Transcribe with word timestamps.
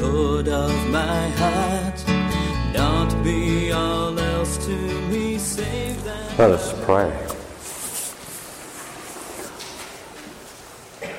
Lord 0.00 0.48
of 0.48 0.70
my 0.88 1.28
heart. 1.30 2.04
Not 2.74 3.22
be 3.22 3.70
all 3.72 4.18
else 4.18 4.56
to 4.64 4.76
me 5.08 5.38
save 5.38 6.02
that. 6.04 6.38
Let 6.38 6.50
us 6.52 6.72
pray. 6.84 7.10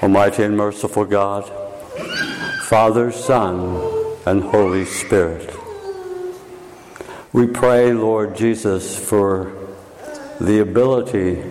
Almighty 0.02 0.44
and 0.44 0.58
merciful 0.58 1.06
God, 1.06 1.52
Father, 2.64 3.12
Son, 3.12 3.80
and 4.26 4.42
Holy 4.44 4.86
Spirit, 4.86 5.56
we 7.34 7.46
pray, 7.48 7.94
Lord 7.94 8.36
Jesus, 8.36 8.98
for 8.98 9.54
the 10.40 10.60
ability 10.60 11.44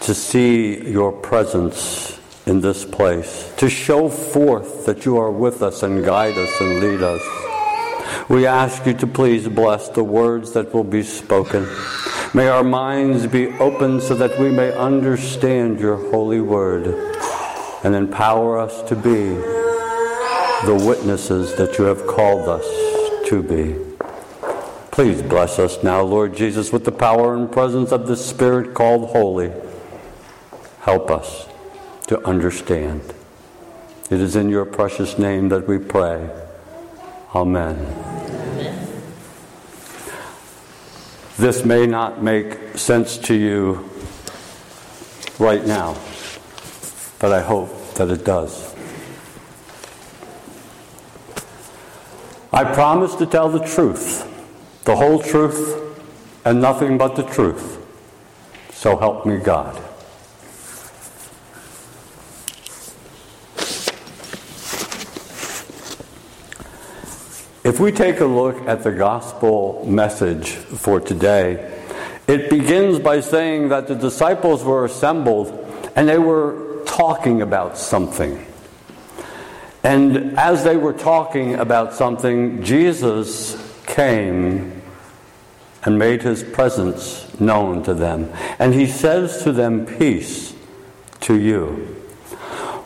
to 0.00 0.14
see 0.14 0.88
your 0.90 1.12
presence 1.12 2.15
in 2.46 2.60
this 2.60 2.84
place, 2.84 3.52
to 3.56 3.68
show 3.68 4.08
forth 4.08 4.86
that 4.86 5.04
you 5.04 5.18
are 5.18 5.32
with 5.32 5.62
us 5.62 5.82
and 5.82 6.04
guide 6.04 6.38
us 6.38 6.60
and 6.60 6.80
lead 6.80 7.02
us. 7.02 7.20
We 8.28 8.46
ask 8.46 8.86
you 8.86 8.94
to 8.94 9.06
please 9.06 9.48
bless 9.48 9.88
the 9.88 10.04
words 10.04 10.52
that 10.52 10.72
will 10.72 10.84
be 10.84 11.02
spoken. 11.02 11.68
May 12.34 12.46
our 12.48 12.62
minds 12.62 13.26
be 13.26 13.48
open 13.58 14.00
so 14.00 14.14
that 14.14 14.38
we 14.38 14.50
may 14.50 14.72
understand 14.72 15.80
your 15.80 15.96
holy 16.10 16.40
word 16.40 16.86
and 17.82 17.94
empower 17.94 18.58
us 18.58 18.82
to 18.88 18.94
be 18.94 19.34
the 20.64 20.84
witnesses 20.86 21.56
that 21.56 21.78
you 21.78 21.84
have 21.84 22.06
called 22.06 22.48
us 22.48 22.64
to 23.28 23.42
be. 23.42 23.76
Please 24.92 25.20
bless 25.20 25.58
us 25.58 25.82
now, 25.82 26.00
Lord 26.00 26.34
Jesus, 26.34 26.72
with 26.72 26.84
the 26.84 26.92
power 26.92 27.34
and 27.34 27.50
presence 27.50 27.90
of 27.90 28.06
the 28.06 28.16
Spirit 28.16 28.72
called 28.72 29.10
holy. 29.10 29.52
Help 30.80 31.10
us 31.10 31.48
to 32.06 32.24
understand. 32.26 33.14
It 34.10 34.20
is 34.20 34.36
in 34.36 34.48
your 34.48 34.64
precious 34.64 35.18
name 35.18 35.48
that 35.48 35.66
we 35.66 35.78
pray. 35.78 36.30
Amen. 37.34 37.76
This 41.38 41.64
may 41.64 41.86
not 41.86 42.22
make 42.22 42.78
sense 42.78 43.18
to 43.18 43.34
you 43.34 43.90
right 45.38 45.66
now, 45.66 45.96
but 47.18 47.32
I 47.32 47.42
hope 47.42 47.94
that 47.94 48.10
it 48.10 48.24
does. 48.24 48.74
I 52.52 52.64
promise 52.64 53.14
to 53.16 53.26
tell 53.26 53.50
the 53.50 53.66
truth, 53.66 54.24
the 54.84 54.96
whole 54.96 55.20
truth, 55.20 55.82
and 56.46 56.62
nothing 56.62 56.96
but 56.96 57.16
the 57.16 57.24
truth. 57.24 57.84
So 58.72 58.96
help 58.96 59.26
me 59.26 59.36
God. 59.36 59.85
If 67.66 67.80
we 67.80 67.90
take 67.90 68.20
a 68.20 68.24
look 68.24 68.68
at 68.68 68.84
the 68.84 68.92
gospel 68.92 69.84
message 69.84 70.50
for 70.50 71.00
today, 71.00 71.76
it 72.28 72.48
begins 72.48 73.00
by 73.00 73.18
saying 73.18 73.70
that 73.70 73.88
the 73.88 73.96
disciples 73.96 74.62
were 74.62 74.84
assembled 74.84 75.48
and 75.96 76.08
they 76.08 76.18
were 76.18 76.84
talking 76.86 77.42
about 77.42 77.76
something. 77.76 78.46
And 79.82 80.38
as 80.38 80.62
they 80.62 80.76
were 80.76 80.92
talking 80.92 81.56
about 81.56 81.92
something, 81.92 82.62
Jesus 82.62 83.56
came 83.84 84.80
and 85.82 85.98
made 85.98 86.22
his 86.22 86.44
presence 86.44 87.26
known 87.40 87.82
to 87.82 87.94
them. 87.94 88.32
And 88.60 88.74
he 88.74 88.86
says 88.86 89.42
to 89.42 89.50
them, 89.50 89.86
Peace 89.86 90.54
to 91.22 91.34
you. 91.34 91.96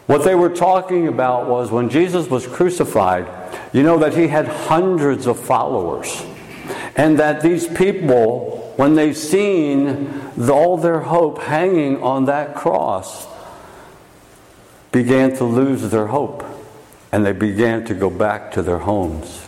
What 0.07 0.25
they 0.25 0.35
were 0.35 0.49
talking 0.49 1.07
about 1.07 1.49
was 1.49 1.71
when 1.71 1.91
Jesus 1.91 2.31
was 2.31 2.47
crucified, 2.47 3.27
you 3.73 3.83
know 3.83 3.99
that 3.99 4.15
he 4.15 4.29
had 4.29 4.49
hundreds 4.49 5.27
of 5.27 5.39
followers. 5.39 6.25
And 6.97 7.19
that 7.19 7.41
these 7.41 7.67
people, 7.69 8.73
when 8.77 8.95
they've 8.95 9.17
seen 9.17 10.11
all 10.51 10.77
their 10.77 11.01
hope 11.01 11.43
hanging 11.43 12.03
on 12.03 12.25
that 12.27 12.55
cross, 12.55 13.27
began 14.93 15.35
to 15.37 15.45
lose 15.45 15.91
their 15.91 16.09
hope. 16.09 16.45
And 17.13 17.25
they 17.25 17.33
began 17.33 17.85
to 17.87 17.95
go 17.95 18.11
back 18.11 18.53
to 18.53 18.63
their 18.63 18.79
homes. 18.79 19.47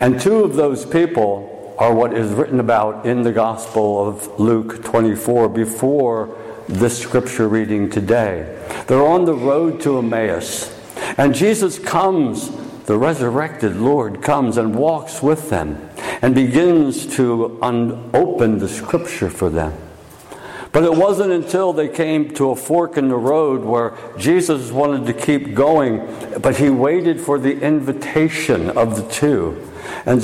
And 0.00 0.20
two 0.20 0.44
of 0.44 0.54
those 0.54 0.84
people 0.84 1.76
are 1.78 1.92
what 1.92 2.14
is 2.14 2.32
written 2.32 2.60
about 2.60 3.04
in 3.04 3.22
the 3.22 3.32
Gospel 3.32 4.08
of 4.08 4.38
Luke 4.38 4.84
24 4.84 5.48
before 5.48 6.36
this 6.68 6.98
scripture 6.98 7.48
reading 7.48 7.90
today. 7.90 8.60
They're 8.86 9.04
on 9.04 9.24
the 9.24 9.34
road 9.34 9.80
to 9.82 9.98
Emmaus. 9.98 10.72
And 11.16 11.34
Jesus 11.34 11.78
comes 11.78 12.50
the 12.86 12.98
resurrected 12.98 13.76
Lord 13.76 14.22
comes 14.22 14.56
and 14.56 14.74
walks 14.74 15.22
with 15.22 15.48
them 15.48 15.88
and 16.20 16.34
begins 16.34 17.06
to 17.16 17.58
un- 17.62 18.10
open 18.12 18.58
the 18.58 18.68
scripture 18.68 19.30
for 19.30 19.48
them. 19.48 19.72
But 20.70 20.84
it 20.84 20.92
wasn't 20.92 21.32
until 21.32 21.72
they 21.72 21.88
came 21.88 22.34
to 22.34 22.50
a 22.50 22.56
fork 22.56 22.96
in 22.96 23.08
the 23.08 23.16
road 23.16 23.64
where 23.64 23.96
Jesus 24.18 24.72
wanted 24.72 25.06
to 25.06 25.12
keep 25.12 25.54
going, 25.54 26.04
but 26.42 26.56
he 26.56 26.68
waited 26.68 27.20
for 27.20 27.38
the 27.38 27.60
invitation 27.60 28.70
of 28.70 28.96
the 28.96 29.08
two. 29.08 29.70
And 30.04 30.22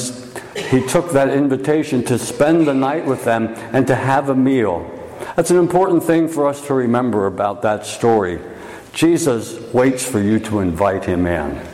he 0.57 0.85
took 0.87 1.13
that 1.13 1.31
invitation 1.31 2.05
to 2.07 2.19
spend 2.19 2.67
the 2.67 2.75
night 2.75 3.07
with 3.07 3.25
them 3.25 3.49
and 3.73 3.87
to 3.87 3.95
have 3.95 4.29
a 4.29 4.35
meal. 4.35 4.91
That's 5.37 5.53
an 5.53 5.57
important 5.57 6.03
thing 6.03 6.29
for 6.29 6.49
us 6.49 6.67
to 6.67 6.75
remember 6.75 7.27
about 7.27 7.63
that 7.63 7.87
story. 7.87 8.41
Jesus 8.93 9.61
waits 9.73 10.05
for 10.05 10.21
you 10.21 10.41
to 10.41 10.59
invite 10.59 11.05
him 11.05 11.27
in 11.27 11.70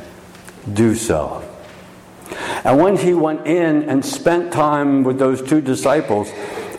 do 0.72 0.94
so. 0.94 1.42
And 2.64 2.78
when 2.78 2.96
he 2.96 3.14
went 3.14 3.46
in 3.46 3.88
and 3.88 4.04
spent 4.04 4.52
time 4.52 5.04
with 5.04 5.18
those 5.18 5.40
two 5.40 5.60
disciples, 5.60 6.30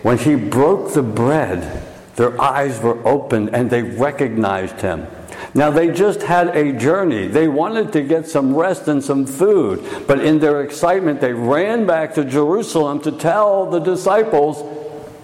when 0.03 0.17
he 0.17 0.35
broke 0.35 0.93
the 0.93 1.03
bread, 1.03 1.83
their 2.15 2.39
eyes 2.41 2.81
were 2.81 3.05
opened 3.07 3.51
and 3.53 3.69
they 3.69 3.83
recognized 3.83 4.81
him. 4.81 5.07
Now, 5.53 5.71
they 5.71 5.89
just 5.91 6.23
had 6.23 6.55
a 6.55 6.73
journey. 6.73 7.27
They 7.27 7.47
wanted 7.47 7.93
to 7.93 8.01
get 8.01 8.27
some 8.27 8.55
rest 8.55 8.87
and 8.87 9.03
some 9.03 9.25
food, 9.25 9.83
but 10.07 10.19
in 10.19 10.39
their 10.39 10.61
excitement, 10.61 11.21
they 11.21 11.33
ran 11.33 11.85
back 11.85 12.13
to 12.15 12.25
Jerusalem 12.25 13.01
to 13.01 13.11
tell 13.11 13.69
the 13.69 13.79
disciples, 13.79 14.63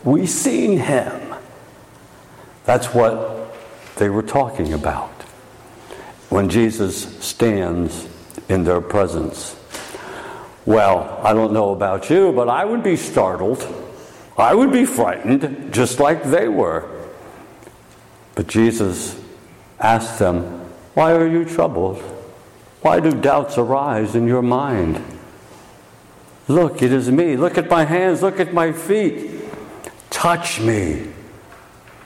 We 0.03 0.25
seen 0.25 0.78
him. 0.78 1.35
That's 2.66 2.94
what 2.94 3.56
they 3.97 4.09
were 4.09 4.23
talking 4.23 4.73
about 4.73 5.09
when 6.29 6.50
Jesus 6.50 7.19
stands 7.23 8.07
in 8.50 8.64
their 8.64 8.81
presence. 8.81 9.56
Well, 10.66 11.20
I 11.24 11.34
don't 11.34 11.54
know 11.54 11.72
about 11.72 12.09
you, 12.09 12.31
but 12.31 12.48
I 12.48 12.66
would 12.66 12.84
be 12.84 12.96
startled. 12.96 13.68
I 14.38 14.56
would 14.56 14.72
be 14.72 14.86
frightened, 14.86 15.74
just 15.74 16.00
like 16.00 16.24
they 16.24 16.48
were. 16.48 16.90
But 18.35 18.47
Jesus 18.47 19.20
asked 19.79 20.20
them, 20.20 20.44
Why 20.94 21.14
are 21.14 21.28
you 21.28 21.46
troubled? 21.46 21.97
Why 22.82 23.00
do 23.00 23.12
doubts 23.12 23.58
arise 23.58 24.16
in 24.16 24.28
your 24.28 24.41
mind? 24.41 25.02
Look, 26.47 26.82
it 26.82 26.91
is 26.91 27.09
me. 27.09 27.38
Look 27.38 27.58
at 27.58 27.70
my 27.70 27.85
hands. 27.85 28.22
Look 28.22 28.40
at 28.40 28.53
my 28.53 28.72
feet. 28.72 29.41
Touch 30.09 30.59
me. 30.59 31.08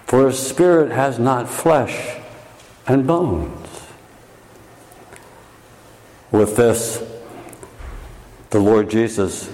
For 0.06 0.28
a 0.28 0.34
spirit 0.34 0.92
has 0.92 1.20
not 1.20 1.50
flesh 1.50 2.18
and 2.86 3.08
bones. 3.08 3.67
With 6.32 6.56
this, 6.56 7.04
the 8.50 8.60
Lord 8.60 8.90
Jesus 8.90 9.50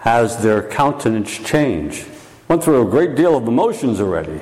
has 0.00 0.42
their 0.42 0.62
countenance 0.62 1.38
change. 1.38 2.06
Went 2.46 2.64
through 2.64 2.86
a 2.86 2.90
great 2.90 3.14
deal 3.14 3.36
of 3.36 3.46
emotions 3.46 4.00
already. 4.00 4.40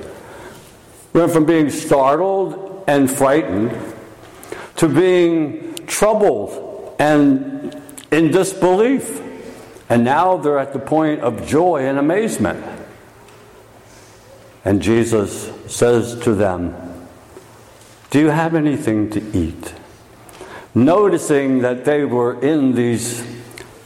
Went 1.13 1.33
from 1.33 1.47
being 1.47 1.71
startled 1.71 2.85
and 2.87 3.11
frightened 3.11 3.77
to 4.77 4.89
being 4.89 5.75
troubled 5.87 6.95
and 6.99 7.81
in 8.11 8.31
disbelief. 8.31 9.23
And 9.89 10.05
now 10.05 10.37
they're 10.37 10.59
at 10.59 10.73
the 10.73 10.79
point 10.79 11.21
of 11.21 11.47
joy 11.47 11.87
and 11.87 11.99
amazement. 11.99 12.65
And 14.65 14.83
Jesus 14.83 15.51
says 15.73 16.19
to 16.21 16.35
them, 16.35 16.75
Do 18.11 18.19
you 18.19 18.29
have 18.29 18.55
anything 18.55 19.11
to 19.11 19.37
eat? 19.37 19.73
Noticing 20.77 21.61
that 21.61 21.87
they 21.87 22.05
were 22.05 22.41
in 22.45 22.75
these 22.75 23.25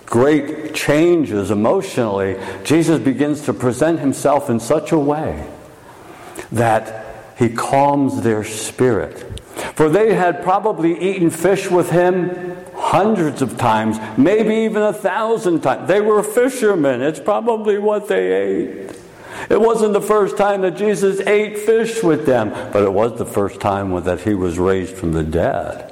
great 0.07 0.75
changes 0.75 1.53
emotionally, 1.53 2.37
Jesus 2.65 2.99
begins 2.99 3.43
to 3.43 3.55
present 3.55 4.01
himself 4.01 4.51
in 4.51 4.59
such 4.59 4.91
a 4.91 4.99
way 4.99 5.49
that 6.51 7.37
he 7.39 7.49
calms 7.49 8.23
their 8.23 8.43
spirit. 8.43 9.41
For 9.77 9.89
they 9.89 10.15
had 10.15 10.43
probably 10.43 11.01
eaten 11.01 11.31
fish 11.31 11.71
with 11.71 11.91
him 11.91 12.57
hundreds 12.75 13.41
of 13.41 13.57
times, 13.57 13.99
maybe 14.19 14.57
even 14.65 14.83
a 14.83 14.93
thousand 14.93 15.61
times. 15.61 15.87
They 15.87 16.01
were 16.01 16.25
fishermen, 16.25 17.03
it's 17.03 17.21
probably 17.21 17.79
what 17.79 18.09
they 18.09 18.33
ate. 18.33 18.97
It 19.49 19.61
wasn't 19.61 19.93
the 19.93 20.03
first 20.03 20.37
time 20.37 20.63
that 20.63 20.77
Jesus 20.77 21.21
ate 21.21 21.57
fish 21.57 22.03
with 22.03 22.27
them, 22.27 22.51
but 22.73 22.83
it 22.83 22.93
was 22.93 23.17
the 23.17 23.25
first 23.25 23.61
time 23.61 23.93
that 24.03 24.23
he 24.23 24.35
was 24.35 24.59
raised 24.59 24.97
from 24.97 25.13
the 25.13 25.23
dead 25.23 25.91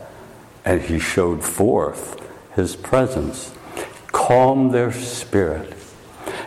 and 0.69 0.83
he 0.83 0.99
showed 0.99 1.43
forth 1.43 2.23
his 2.55 2.77
presence 2.77 3.55
calm 4.09 4.71
their 4.71 4.93
spirit. 4.93 5.73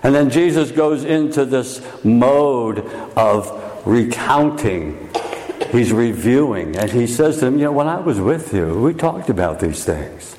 And 0.03 0.13
then 0.13 0.29
Jesus 0.29 0.71
goes 0.71 1.03
into 1.03 1.45
this 1.45 1.81
mode 2.03 2.79
of 3.17 3.87
recounting. 3.87 5.09
He's 5.71 5.91
reviewing, 5.91 6.75
and 6.75 6.91
he 6.91 7.07
says 7.07 7.39
to 7.39 7.45
them, 7.45 7.57
You 7.57 7.65
know, 7.65 7.71
when 7.71 7.87
I 7.87 7.99
was 7.99 8.19
with 8.19 8.53
you, 8.53 8.79
we 8.79 8.93
talked 8.93 9.29
about 9.29 9.59
these 9.59 9.83
things. 9.83 10.35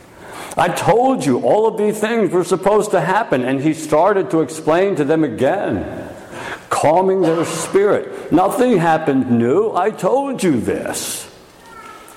I 0.57 0.69
told 0.69 1.27
you 1.27 1.41
all 1.41 1.67
of 1.67 1.77
these 1.77 1.99
things 1.99 2.31
were 2.31 2.45
supposed 2.45 2.93
to 2.93 3.01
happen. 3.01 3.43
And 3.43 3.61
he 3.61 3.75
started 3.75 4.31
to 4.31 4.43
explain 4.43 4.95
to 4.97 5.05
them 5.05 5.25
again, 5.25 6.15
calming 6.69 7.23
their 7.23 7.45
spirit. 7.45 8.31
Nothing 8.31 8.77
happened 8.77 9.31
new. 9.31 9.75
I 9.75 9.91
told 9.91 10.45
you 10.45 10.61
this. 10.61 11.32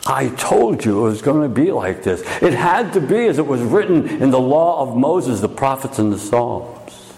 I 0.06 0.30
told 0.30 0.86
you 0.86 1.00
it 1.00 1.10
was 1.10 1.22
going 1.22 1.42
to 1.42 1.50
be 1.50 1.72
like 1.72 2.04
this. 2.04 2.22
It 2.42 2.54
had 2.54 2.94
to 2.94 3.02
be 3.02 3.26
as 3.26 3.40
it 3.40 3.48
was 3.48 3.62
written 3.62 4.08
in 4.08 4.30
the 4.30 4.40
law 4.40 4.82
of 4.82 4.96
Moses, 4.96 5.42
the 5.42 5.50
prophets, 5.50 5.98
and 5.98 6.14
the 6.14 6.20
Psalms. 6.20 7.14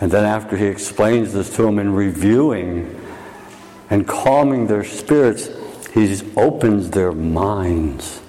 And 0.00 0.12
then, 0.12 0.24
after 0.24 0.56
he 0.56 0.66
explains 0.66 1.32
this 1.32 1.54
to 1.56 1.62
them 1.62 1.78
in 1.78 1.92
reviewing 1.92 3.00
and 3.90 4.06
calming 4.06 4.66
their 4.66 4.84
spirits, 4.84 5.48
he 5.92 6.20
opens 6.36 6.90
their 6.90 7.12
minds 7.12 8.20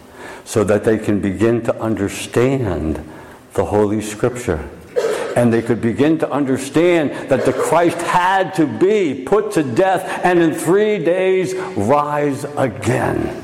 so 0.43 0.63
that 0.63 0.83
they 0.83 0.97
can 0.97 1.19
begin 1.19 1.61
to 1.63 1.81
understand 1.81 3.03
the 3.53 3.65
Holy 3.65 4.01
Scripture 4.01 4.69
and 5.35 5.51
they 5.51 5.61
could 5.61 5.81
begin 5.81 6.17
to 6.19 6.31
understand 6.31 7.11
that 7.29 7.45
the 7.45 7.51
Christ 7.51 8.01
had 8.01 8.53
to 8.55 8.65
be 8.65 9.23
put 9.25 9.51
to 9.51 9.63
death 9.63 10.21
and 10.23 10.39
in 10.39 10.53
three 10.53 10.97
days 10.97 11.53
rise 11.75 12.45
again. 12.45 13.43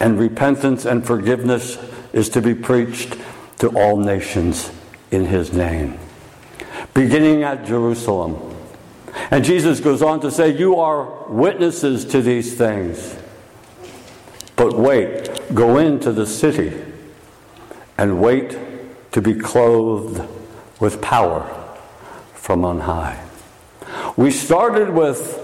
And 0.00 0.18
repentance 0.18 0.84
and 0.84 1.06
forgiveness 1.06 1.78
is 2.12 2.28
to 2.30 2.42
be 2.42 2.54
preached 2.54 3.16
to 3.58 3.68
all 3.68 3.96
nations 3.98 4.70
in 5.10 5.24
his 5.24 5.52
name, 5.52 5.98
beginning 6.92 7.44
at 7.44 7.64
Jerusalem. 7.64 8.54
And 9.30 9.44
Jesus 9.44 9.80
goes 9.80 10.02
on 10.02 10.20
to 10.20 10.30
say, 10.30 10.56
You 10.56 10.76
are 10.76 11.28
witnesses 11.28 12.04
to 12.06 12.20
these 12.20 12.54
things. 12.54 13.16
But 14.56 14.74
wait, 14.74 15.54
go 15.54 15.78
into 15.78 16.12
the 16.12 16.26
city 16.26 16.72
and 17.96 18.20
wait 18.20 18.58
to 19.16 19.22
be 19.22 19.32
clothed 19.32 20.22
with 20.78 21.00
power 21.00 21.42
from 22.34 22.66
on 22.66 22.80
high. 22.80 23.18
We 24.14 24.30
started 24.30 24.90
with 24.90 25.38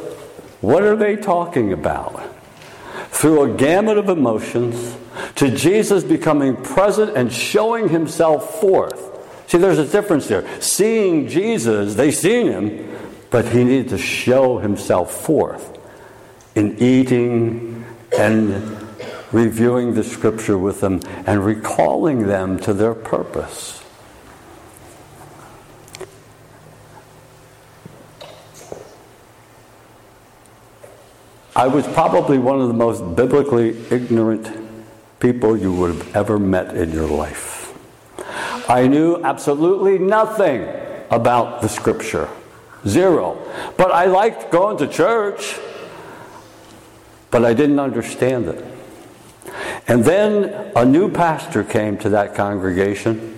what 0.61 0.83
are 0.83 0.95
they 0.95 1.17
talking 1.17 1.73
about? 1.73 2.23
Through 3.13 3.45
a 3.45 3.57
gamut 3.57 3.97
of 3.97 4.11
emotions 4.11 4.95
to 5.37 5.51
Jesus 5.51 6.05
becoming 6.05 6.55
present 6.55 7.17
and 7.17 7.33
showing 7.33 7.89
himself 7.89 8.61
forth. 8.61 9.09
See, 9.47 9.57
there's 9.57 9.79
a 9.79 9.87
difference 9.87 10.29
there. 10.29 10.47
Seeing 10.61 11.27
Jesus, 11.27 11.95
they 11.95 12.11
seen 12.11 12.49
him, 12.49 12.95
but 13.31 13.47
he 13.47 13.65
needed 13.65 13.89
to 13.89 13.99
show 13.99 14.59
himself 14.59 15.25
forth 15.25 15.79
in 16.55 16.77
eating 16.79 17.87
and 18.19 18.82
reviewing 19.33 19.95
the 19.95 20.05
scripture 20.05 20.59
with 20.59 20.81
them 20.81 21.01
and 21.27 21.45
recalling 21.45 22.27
them 22.27 22.59
to 22.61 22.73
their 22.73 22.95
purpose. 22.95 23.83
I 31.55 31.67
was 31.67 31.87
probably 31.89 32.39
one 32.39 32.61
of 32.61 32.69
the 32.69 32.75
most 32.75 33.15
biblically 33.15 33.77
ignorant 33.91 34.51
people 35.21 35.57
you 35.57 35.73
would 35.73 35.95
have 35.95 36.17
ever 36.17 36.39
met 36.39 36.77
in 36.77 36.91
your 36.91 37.07
life. 37.07 37.73
I 38.69 38.87
knew 38.87 39.23
absolutely 39.23 39.99
nothing 39.99 40.67
about 41.11 41.61
the 41.61 41.69
scripture. 41.69 42.29
Zero. 42.87 43.39
But 43.77 43.93
I 43.93 44.07
liked 44.07 44.51
going 44.51 44.79
to 44.79 44.89
church, 44.89 45.59
but 47.31 47.45
I 47.45 47.55
didn't 47.55 47.79
understand 47.79 48.49
it. 48.49 48.72
And 49.89 50.05
then 50.05 50.73
a 50.77 50.85
new 50.85 51.11
pastor 51.11 51.65
came 51.65 51.99
to 51.99 52.09
that 52.11 52.35
congregation. 52.35 53.37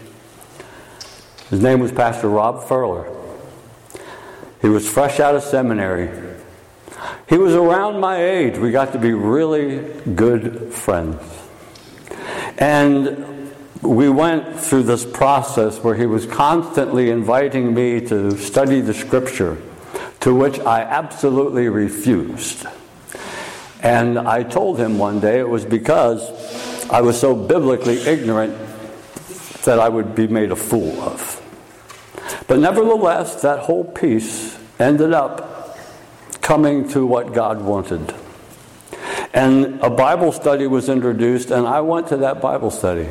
His 1.51 1.61
name 1.61 1.81
was 1.81 1.93
Pastor 1.93 2.29
Rob 2.29 2.65
Furler. 2.65 3.11
He 4.61 4.69
was 4.69 4.89
fresh 4.89 5.21
out 5.21 5.35
of 5.35 5.43
seminary. 5.43 6.09
He 7.29 7.39
was 7.39 7.55
around 7.55 8.01
my 8.01 8.23
age. 8.23 8.59
We 8.59 8.71
got 8.71 8.93
to 8.93 8.99
be 8.99 9.13
really 9.13 9.79
good 10.15 10.73
friends. 10.73 11.21
And 12.59 13.53
we 13.83 14.09
went 14.09 14.59
through 14.59 14.85
this 14.85 15.05
process 15.05 15.79
where 15.79 15.95
he 15.95 16.07
was 16.07 16.27
constantly 16.27 17.11
inviting 17.11 17.75
me 17.75 18.01
to 18.07 18.37
study 18.39 18.81
the 18.81 18.95
scripture, 18.95 19.59
to 20.21 20.35
which 20.35 20.59
I 20.61 20.83
absolutely 20.83 21.69
refused. 21.69 22.67
And 23.85 24.19
I 24.19 24.43
told 24.43 24.81
him 24.81 24.97
one 24.97 25.21
day 25.21 25.39
it 25.39 25.49
was 25.49 25.67
because 25.67 26.89
I 26.89 27.03
was 27.03 27.21
so 27.21 27.37
biblically 27.37 27.99
ignorant 27.99 28.57
that 29.65 29.79
I 29.79 29.91
would 29.91 30.15
be 30.15 30.27
made 30.27 30.51
a 30.51 30.57
fool 30.57 30.99
of. 31.03 31.41
But 32.49 32.61
nevertheless, 32.61 33.43
that 33.43 33.61
whole 33.61 33.85
piece 33.85 34.59
ended 34.79 35.13
up 35.13 35.79
coming 36.41 36.89
to 36.89 37.05
what 37.05 37.35
God 37.35 37.61
wanted. 37.61 38.15
And 39.35 39.81
a 39.83 39.91
Bible 39.91 40.33
study 40.33 40.67
was 40.67 40.89
introduced, 40.89 41.51
and 41.51 41.67
I 41.67 41.83
went 41.83 42.09
to 42.09 42.17
that 42.19 42.41
Bible 42.41 42.71
study. 42.71 43.09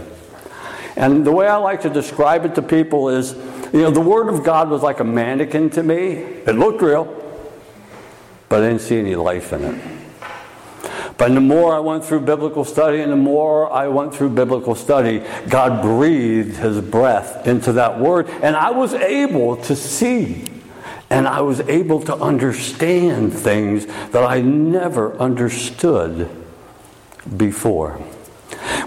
And 0.95 1.23
the 1.23 1.31
way 1.31 1.47
I 1.47 1.57
like 1.57 1.81
to 1.83 1.89
describe 1.89 2.45
it 2.45 2.55
to 2.55 2.63
people 2.63 3.09
is 3.09 3.33
you 3.73 3.81
know, 3.81 3.91
the 3.91 4.01
Word 4.01 4.29
of 4.29 4.43
God 4.43 4.69
was 4.69 4.81
like 4.81 4.99
a 4.99 5.03
mannequin 5.03 5.69
to 5.71 5.83
me. 5.83 6.13
It 6.13 6.55
looked 6.55 6.81
real, 6.81 7.05
but 8.49 8.63
I 8.63 8.69
didn't 8.69 8.81
see 8.81 8.99
any 8.99 9.15
life 9.15 9.53
in 9.53 9.63
it. 9.63 10.02
But 11.17 11.33
the 11.33 11.41
more 11.41 11.75
I 11.75 11.79
went 11.79 12.03
through 12.03 12.21
biblical 12.21 12.65
study 12.65 13.01
and 13.01 13.11
the 13.11 13.17
more 13.17 13.71
I 13.71 13.87
went 13.87 14.15
through 14.15 14.29
biblical 14.29 14.75
study, 14.75 15.23
God 15.47 15.81
breathed 15.81 16.57
His 16.57 16.81
breath 16.81 17.47
into 17.47 17.73
that 17.73 17.99
word, 17.99 18.27
and 18.29 18.55
I 18.55 18.71
was 18.71 18.93
able 18.93 19.57
to 19.57 19.75
see 19.75 20.45
and 21.13 21.27
I 21.27 21.41
was 21.41 21.59
able 21.61 22.01
to 22.05 22.15
understand 22.15 23.33
things 23.33 23.85
that 23.85 24.23
I 24.23 24.41
never 24.41 25.15
understood 25.17 26.27
before. 27.37 28.01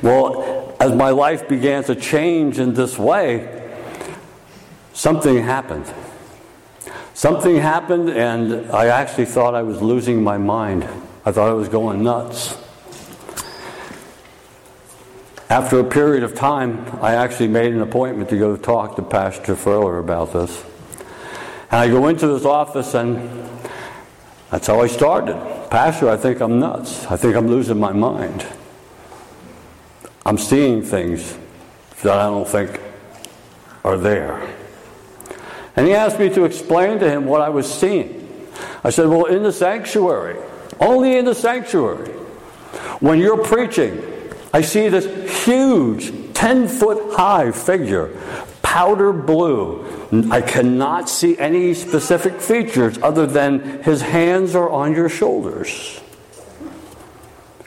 Well, 0.03 0.75
as 0.81 0.93
my 0.93 1.11
life 1.11 1.49
began 1.49 1.85
to 1.85 1.95
change 1.95 2.59
in 2.59 2.75
this 2.75 2.99
way, 2.99 3.71
something 4.93 5.41
happened. 5.43 5.93
Something 7.15 7.57
happened, 7.57 8.11
and 8.11 8.71
I 8.73 8.87
actually 8.89 9.27
thought 9.27 9.55
I 9.55 9.63
was 9.63 9.81
losing 9.81 10.23
my 10.23 10.37
mind. 10.37 10.87
I 11.27 11.33
thought 11.33 11.51
I 11.51 11.55
was 11.55 11.69
going 11.69 12.05
nuts. 12.05 12.57
After 15.51 15.81
a 15.81 15.85
period 15.85 16.23
of 16.23 16.37
time, 16.37 16.87
I 17.03 17.15
actually 17.15 17.49
made 17.49 17.75
an 17.75 17.81
appointment 17.81 18.31
to 18.31 18.39
go 18.39 18.57
talk 18.57 18.95
to 18.95 19.03
Pastor 19.03 19.57
Furler 19.57 19.99
about 19.99 20.33
this. 20.33 20.65
And 21.73 21.81
I 21.81 21.89
go 21.89 22.07
into 22.07 22.29
his 22.29 22.47
office, 22.47 22.95
and 22.95 23.49
that's 24.53 24.69
how 24.69 24.81
I 24.81 24.87
started. 24.87 25.35
Pastor, 25.69 26.09
I 26.09 26.17
think 26.17 26.41
I'm 26.41 26.61
nuts. 26.61 27.05
I 27.07 27.17
think 27.17 27.35
I'm 27.35 27.49
losing 27.49 27.81
my 27.81 27.93
mind. 27.93 28.47
I'm 30.25 30.39
seeing 30.39 30.81
things 30.81 31.37
that 32.05 32.17
I 32.17 32.27
don't 32.27 32.47
think 32.47 32.81
are 33.85 33.97
there. 33.97 34.49
And 35.75 35.89
he 35.89 35.93
asked 35.93 36.21
me 36.21 36.29
to 36.35 36.45
explain 36.45 37.01
to 37.01 37.11
him 37.11 37.27
what 37.27 37.41
I 37.41 37.49
was 37.49 37.69
seeing. 37.69 38.49
I 38.85 38.91
said, 38.91 39.09
Well, 39.09 39.25
in 39.25 39.43
the 39.43 39.53
sanctuary, 39.53 40.37
only 40.81 41.17
in 41.17 41.25
the 41.25 41.35
sanctuary. 41.35 42.11
When 43.01 43.19
you're 43.19 43.43
preaching, 43.43 44.03
I 44.53 44.61
see 44.61 44.89
this 44.89 45.45
huge 45.45 46.35
10 46.35 46.69
foot 46.69 47.15
high 47.15 47.51
figure, 47.51 48.17
powder 48.63 49.13
blue. 49.13 49.85
I 50.31 50.41
cannot 50.41 51.09
see 51.09 51.39
any 51.39 51.75
specific 51.75 52.41
features 52.41 52.99
other 52.99 53.27
than 53.27 53.83
his 53.83 54.03
hands 54.03 54.55
are 54.55 54.71
on 54.71 54.95
your 54.95 55.09
shoulders. 55.09 56.01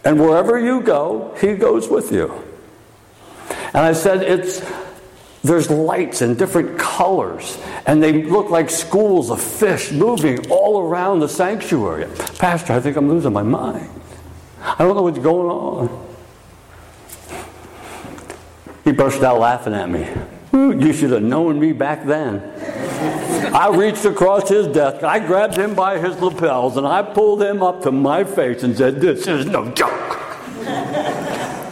And 0.04 0.20
wherever 0.20 0.60
you 0.60 0.82
go, 0.82 1.36
He 1.40 1.54
goes 1.54 1.90
with 1.90 2.12
you. 2.12 2.44
And 3.74 3.86
I 3.86 3.94
said, 3.94 4.24
It's 4.24 4.62
there's 5.44 5.70
lights 5.70 6.22
in 6.22 6.36
different 6.36 6.78
colors, 6.78 7.58
and 7.86 8.04
they 8.04 8.24
look 8.24 8.50
like 8.50 8.70
schools 8.70 9.32
of 9.32 9.42
fish 9.42 9.92
moving 9.92 10.50
all 10.50 10.82
around 10.82 11.20
the 11.20 11.30
sanctuary. 11.30 12.08
Pastor, 12.38 12.74
I 12.74 12.80
think 12.80 12.98
I'm 12.98 13.08
losing 13.08 13.32
my 13.32 13.44
mind. 13.44 13.90
I 14.62 14.80
don't 14.80 14.96
know 14.96 15.04
what's 15.04 15.20
going 15.20 15.50
on. 15.50 16.08
He 18.84 18.92
burst 18.92 19.24
out 19.24 19.40
laughing 19.40 19.74
at 19.74 19.90
me. 19.90 20.04
Hmm, 20.52 20.82
you 20.82 20.92
should 20.94 21.12
have 21.12 21.24
known 21.24 21.60
me 21.60 21.72
back 21.72 22.06
then. 22.06 22.42
I 23.54 23.70
reached 23.70 24.04
across 24.06 24.50
his 24.50 24.68
desk, 24.68 25.04
I 25.04 25.20
grabbed 25.20 25.56
him 25.56 25.74
by 25.74 26.00
his 26.00 26.20
lapels, 26.20 26.76
and 26.76 26.86
I 26.86 27.02
pulled 27.02 27.42
him 27.42 27.64
up 27.64 27.82
to 27.84 27.92
my 27.92 28.24
face 28.24 28.64
and 28.64 28.76
said, 28.76 29.00
This 29.00 29.26
is 29.26 29.46
no 29.46 29.72
joke. 29.72 30.20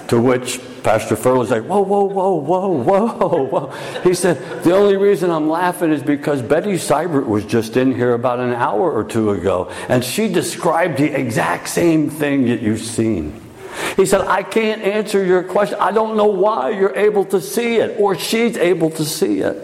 to 0.08 0.22
which 0.22 0.60
Pastor 0.88 1.18
Furl 1.18 1.40
was 1.40 1.52
like, 1.52 1.64
Whoa, 1.64 1.82
whoa, 1.82 2.06
whoa, 2.06 2.36
whoa, 2.36 2.82
whoa, 2.82 3.44
whoa. 3.44 3.68
He 4.04 4.14
said, 4.14 4.64
The 4.64 4.74
only 4.74 4.96
reason 4.96 5.30
I'm 5.30 5.50
laughing 5.50 5.92
is 5.92 6.02
because 6.02 6.42
Betty 6.42 6.76
Seibert 6.76 7.28
was 7.28 7.44
just 7.44 7.76
in 7.76 7.94
here 7.94 8.14
about 8.14 8.40
an 8.40 8.54
hour 8.54 8.90
or 8.90 9.04
two 9.04 9.32
ago, 9.32 9.70
and 9.90 10.02
she 10.02 10.32
described 10.32 10.98
the 10.98 11.12
exact 11.14 11.68
same 11.68 12.10
thing 12.10 12.46
that 12.46 12.62
you've 12.62 12.80
seen. 12.80 13.38
He 13.98 14.06
said, 14.06 14.22
I 14.22 14.44
can't 14.44 14.82
answer 14.82 15.26
your 15.26 15.44
question. 15.44 15.78
I 15.78 15.92
don't 15.92 16.16
know 16.16 16.28
why 16.28 16.70
you're 16.70 16.96
able 16.96 17.26
to 17.26 17.42
see 17.42 17.76
it 17.76 18.00
or 18.00 18.18
she's 18.18 18.56
able 18.56 18.90
to 18.92 19.04
see 19.04 19.42
it. 19.42 19.62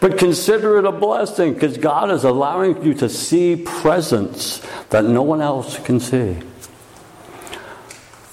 But 0.00 0.18
consider 0.18 0.76
it 0.76 0.84
a 0.84 0.92
blessing 0.92 1.54
because 1.54 1.78
God 1.78 2.10
is 2.10 2.24
allowing 2.24 2.84
you 2.84 2.92
to 2.92 3.08
see 3.08 3.56
presence 3.56 4.60
that 4.90 5.06
no 5.06 5.22
one 5.22 5.40
else 5.40 5.78
can 5.78 5.98
see. 5.98 6.36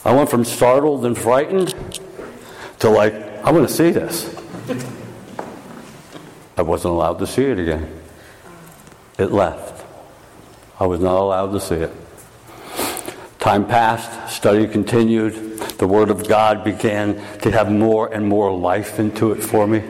I 0.04 0.14
went 0.14 0.30
from 0.30 0.44
startled 0.44 1.06
and 1.06 1.18
frightened 1.18 1.74
to 2.80 2.90
like, 2.90 3.14
I 3.14 3.52
want 3.52 3.68
to 3.68 3.74
see 3.74 3.92
this. 3.92 4.36
I 6.58 6.62
wasn't 6.62 6.94
allowed 6.94 7.20
to 7.20 7.28
see 7.28 7.44
it 7.44 7.60
again. 7.60 8.00
It 9.18 9.32
left. 9.32 9.86
I 10.80 10.86
was 10.86 11.00
not 11.00 11.20
allowed 11.20 11.52
to 11.52 11.60
see 11.60 11.76
it. 11.76 11.92
Time 13.40 13.66
passed, 13.68 14.36
study 14.36 14.68
continued, 14.68 15.60
the 15.78 15.88
Word 15.88 16.10
of 16.10 16.28
God 16.28 16.64
began 16.64 17.16
to 17.40 17.52
have 17.52 17.72
more 17.72 18.12
and 18.12 18.28
more 18.28 18.52
life 18.52 19.00
into 19.00 19.32
it 19.32 19.44
for 19.44 19.68
me. 19.68 19.84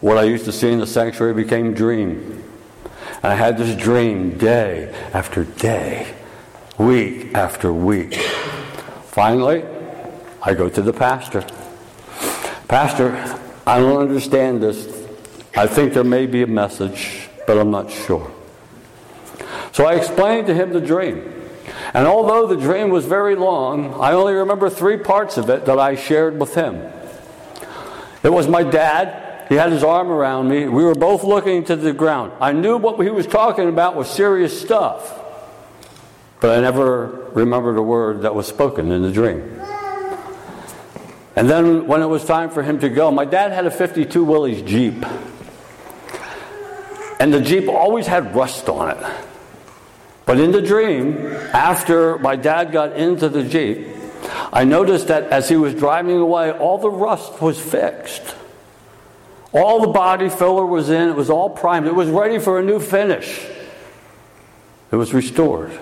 What 0.00 0.16
I 0.16 0.22
used 0.22 0.46
to 0.46 0.52
see 0.52 0.72
in 0.72 0.78
the 0.78 0.86
sanctuary 0.86 1.34
became 1.34 1.74
dream. 1.74 2.42
And 3.22 3.32
I 3.32 3.34
had 3.34 3.58
this 3.58 3.76
dream 3.76 4.38
day 4.38 4.94
after 5.12 5.44
day, 5.44 6.14
week 6.78 7.34
after 7.34 7.72
week. 7.72 8.14
Finally, 9.08 9.64
I 10.42 10.54
go 10.54 10.68
to 10.68 10.82
the 10.82 10.92
pastor. 10.92 11.44
Pastor, 12.66 13.14
I 13.66 13.78
don't 13.78 14.00
understand 14.00 14.62
this. 14.62 14.86
I 15.56 15.66
think 15.66 15.92
there 15.92 16.04
may 16.04 16.26
be 16.26 16.42
a 16.42 16.46
message, 16.46 17.28
but 17.46 17.58
I'm 17.58 17.70
not 17.70 17.90
sure. 17.90 18.30
So 19.72 19.84
I 19.84 19.94
explained 19.94 20.46
to 20.46 20.54
him 20.54 20.72
the 20.72 20.80
dream. 20.80 21.40
And 21.92 22.06
although 22.06 22.46
the 22.46 22.60
dream 22.60 22.90
was 22.90 23.04
very 23.04 23.36
long, 23.36 24.00
I 24.00 24.12
only 24.12 24.34
remember 24.34 24.70
three 24.70 24.96
parts 24.96 25.36
of 25.36 25.50
it 25.50 25.66
that 25.66 25.78
I 25.78 25.94
shared 25.94 26.38
with 26.38 26.54
him. 26.54 26.90
It 28.22 28.30
was 28.30 28.48
my 28.48 28.62
dad. 28.62 29.48
He 29.48 29.56
had 29.56 29.72
his 29.72 29.82
arm 29.82 30.10
around 30.10 30.48
me. 30.48 30.68
We 30.68 30.84
were 30.84 30.94
both 30.94 31.24
looking 31.24 31.64
to 31.64 31.76
the 31.76 31.92
ground. 31.92 32.32
I 32.40 32.52
knew 32.52 32.76
what 32.76 33.00
he 33.00 33.10
was 33.10 33.26
talking 33.26 33.68
about 33.68 33.96
was 33.96 34.08
serious 34.08 34.58
stuff, 34.58 35.18
but 36.40 36.56
I 36.56 36.60
never 36.60 37.30
remembered 37.34 37.76
a 37.76 37.82
word 37.82 38.22
that 38.22 38.34
was 38.34 38.46
spoken 38.46 38.92
in 38.92 39.02
the 39.02 39.10
dream. 39.10 39.59
And 41.40 41.48
then 41.48 41.86
when 41.86 42.02
it 42.02 42.06
was 42.06 42.22
time 42.26 42.50
for 42.50 42.62
him 42.62 42.80
to 42.80 42.90
go, 42.90 43.10
my 43.10 43.24
dad 43.24 43.52
had 43.52 43.64
a 43.64 43.70
52 43.70 44.22
Willys 44.22 44.60
Jeep. 44.60 45.06
And 47.18 47.32
the 47.32 47.40
Jeep 47.40 47.66
always 47.66 48.06
had 48.06 48.36
rust 48.36 48.68
on 48.68 48.90
it. 48.90 49.22
But 50.26 50.38
in 50.38 50.52
the 50.52 50.60
dream, 50.60 51.16
after 51.54 52.18
my 52.18 52.36
dad 52.36 52.72
got 52.72 52.92
into 52.92 53.30
the 53.30 53.42
Jeep, 53.42 53.88
I 54.52 54.64
noticed 54.64 55.08
that 55.08 55.30
as 55.30 55.48
he 55.48 55.56
was 55.56 55.72
driving 55.72 56.18
away, 56.18 56.52
all 56.52 56.76
the 56.76 56.90
rust 56.90 57.40
was 57.40 57.58
fixed. 57.58 58.36
All 59.54 59.80
the 59.80 59.92
body 59.92 60.28
filler 60.28 60.66
was 60.66 60.90
in, 60.90 61.08
it 61.08 61.16
was 61.16 61.30
all 61.30 61.48
primed, 61.48 61.86
it 61.86 61.94
was 61.94 62.10
ready 62.10 62.38
for 62.38 62.58
a 62.58 62.62
new 62.62 62.80
finish. 62.80 63.46
It 64.92 64.96
was 64.96 65.14
restored. 65.14 65.72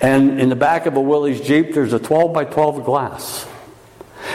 And 0.00 0.40
in 0.40 0.50
the 0.50 0.56
back 0.56 0.86
of 0.86 0.94
a 0.94 1.00
Willys 1.00 1.40
Jeep, 1.40 1.74
there's 1.74 1.94
a 1.94 1.98
12 1.98 2.32
by 2.32 2.44
12 2.44 2.84
glass. 2.84 3.48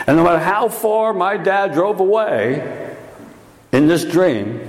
And 0.06 0.18
no 0.18 0.24
matter 0.24 0.40
how 0.40 0.68
far 0.68 1.14
my 1.14 1.38
dad 1.38 1.74
drove 1.74 2.00
away 2.00 2.96
in 3.72 3.88
this 3.88 4.04
dream, 4.04 4.68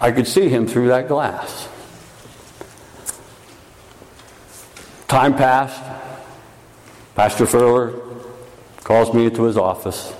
I 0.00 0.12
could 0.12 0.26
see 0.26 0.48
him 0.48 0.66
through 0.66 0.88
that 0.88 1.08
glass. 1.08 1.68
Time 5.08 5.34
passed. 5.34 5.82
Pastor 7.14 7.44
Furler 7.44 8.00
calls 8.82 9.12
me 9.12 9.26
into 9.26 9.42
his 9.42 9.58
office. 9.58 10.12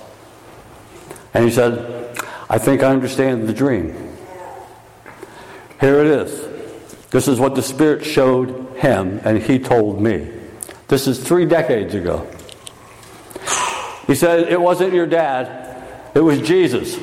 And 1.33 1.43
he 1.43 1.51
said, 1.51 2.15
I 2.49 2.59
think 2.59 2.83
I 2.83 2.91
understand 2.91 3.47
the 3.47 3.53
dream. 3.53 4.15
Here 5.81 5.99
it 5.99 6.07
is. 6.07 7.09
This 7.09 7.27
is 7.27 7.39
what 7.39 7.55
the 7.55 7.63
Spirit 7.63 8.05
showed 8.05 8.75
him, 8.77 9.19
and 9.23 9.41
he 9.41 9.57
told 9.59 9.99
me. 9.99 10.31
This 10.87 11.07
is 11.07 11.21
three 11.21 11.45
decades 11.45 11.95
ago. 11.95 12.27
He 14.13 14.17
said, 14.17 14.47
It 14.47 14.61
wasn't 14.61 14.93
your 14.93 15.07
dad, 15.07 15.75
it 16.13 16.19
was 16.19 16.39
Jesus. 16.39 16.99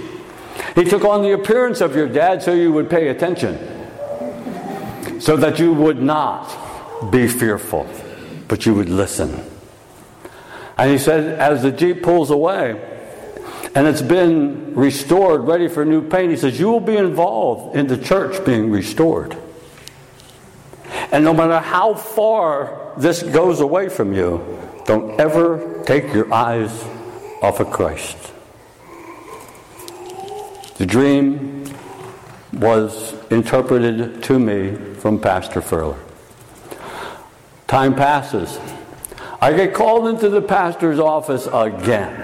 He 0.76 0.84
took 0.84 1.04
on 1.04 1.22
the 1.22 1.32
appearance 1.32 1.80
of 1.80 1.96
your 1.96 2.06
dad 2.06 2.40
so 2.40 2.54
you 2.54 2.72
would 2.72 2.88
pay 2.88 3.08
attention, 3.08 3.58
so 5.20 5.36
that 5.36 5.58
you 5.58 5.72
would 5.72 6.00
not 6.00 7.10
be 7.10 7.26
fearful, 7.26 7.90
but 8.46 8.64
you 8.64 8.74
would 8.76 8.88
listen. 8.88 9.44
And 10.78 10.88
he 10.92 10.98
said, 10.98 11.36
as 11.40 11.62
the 11.62 11.72
Jeep 11.72 12.00
pulls 12.00 12.30
away, 12.30 12.80
and 13.74 13.88
it's 13.88 14.02
been 14.02 14.76
restored, 14.76 15.40
ready 15.40 15.66
for 15.66 15.84
new 15.84 16.08
paint, 16.08 16.30
he 16.30 16.36
says, 16.36 16.60
You 16.60 16.70
will 16.70 16.78
be 16.78 16.96
involved 16.96 17.74
in 17.74 17.88
the 17.88 17.98
church 17.98 18.44
being 18.46 18.70
restored. 18.70 19.36
And 21.10 21.24
no 21.24 21.34
matter 21.34 21.58
how 21.58 21.94
far 21.94 22.92
this 22.96 23.24
goes 23.24 23.58
away 23.58 23.88
from 23.88 24.12
you, 24.12 24.60
don't 24.86 25.20
ever 25.20 25.82
take 25.84 26.14
your 26.14 26.32
eyes 26.32 26.70
off 27.42 27.60
a 27.60 27.64
Christ. 27.64 28.32
The 30.76 30.86
dream 30.86 31.64
was 32.52 33.14
interpreted 33.30 34.22
to 34.24 34.38
me 34.38 34.74
from 34.94 35.20
Pastor 35.20 35.60
Furler. 35.60 35.98
Time 37.66 37.94
passes. 37.94 38.58
I 39.40 39.52
get 39.52 39.72
called 39.72 40.08
into 40.08 40.28
the 40.28 40.42
pastor's 40.42 40.98
office 40.98 41.46
again. 41.52 42.18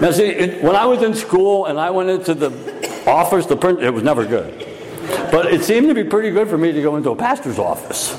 Now, 0.00 0.10
see, 0.10 0.26
it, 0.26 0.62
when 0.62 0.76
I 0.76 0.84
was 0.86 1.02
in 1.02 1.14
school 1.14 1.66
and 1.66 1.78
I 1.78 1.90
went 1.90 2.10
into 2.10 2.34
the 2.34 2.50
office, 3.06 3.46
the 3.46 3.56
print, 3.56 3.82
it 3.82 3.90
was 3.90 4.02
never 4.02 4.26
good. 4.26 4.66
But 5.30 5.52
it 5.52 5.62
seemed 5.62 5.88
to 5.88 5.94
be 5.94 6.04
pretty 6.04 6.30
good 6.30 6.48
for 6.48 6.58
me 6.58 6.72
to 6.72 6.82
go 6.82 6.96
into 6.96 7.10
a 7.10 7.16
pastor's 7.16 7.58
office. 7.58 8.12